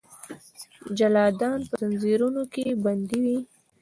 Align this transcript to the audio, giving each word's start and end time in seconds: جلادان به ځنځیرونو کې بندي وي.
جلادان 0.97 1.59
به 1.69 1.75
ځنځیرونو 1.79 2.43
کې 2.53 2.65
بندي 2.83 3.19
وي. 3.23 3.37